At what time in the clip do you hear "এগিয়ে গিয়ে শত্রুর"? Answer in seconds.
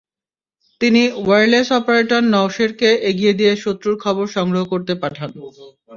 3.09-3.95